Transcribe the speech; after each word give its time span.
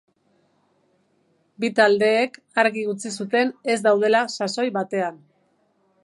Bi 1.63 1.69
taldeek 1.79 2.39
argi 2.63 2.85
utzi 2.93 3.11
zuten 3.25 3.51
ez 3.73 3.77
daudela 3.89 4.23
sasoi 4.37 4.67
betean. 4.79 5.21